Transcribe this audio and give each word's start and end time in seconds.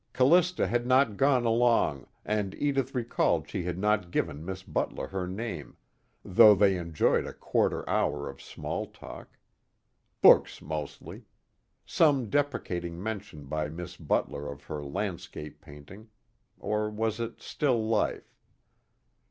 Callista 0.13 0.65
had 0.65 0.87
not 0.87 1.15
gone 1.15 1.45
along, 1.45 2.07
and 2.25 2.55
Edith 2.55 2.95
recalled 2.95 3.47
she 3.47 3.61
had 3.61 3.77
not 3.77 4.09
given 4.09 4.43
Miss 4.43 4.63
Butler 4.63 5.05
her 5.09 5.27
name, 5.27 5.77
though 6.25 6.55
they 6.55 6.75
enjoyed 6.75 7.27
a 7.27 7.33
quarter 7.35 7.87
hour 7.87 8.27
of 8.27 8.41
small 8.41 8.87
talk. 8.87 9.37
Books 10.19 10.59
mostly; 10.59 11.25
some 11.85 12.31
deprecating 12.31 12.97
mention 13.03 13.45
by 13.45 13.69
Miss 13.69 13.95
Butler 13.95 14.51
of 14.51 14.63
her 14.63 14.83
landscape 14.83 15.61
painting, 15.61 16.09
or 16.57 16.89
was 16.89 17.19
it 17.19 17.39
still 17.39 17.85
life? 17.87 18.33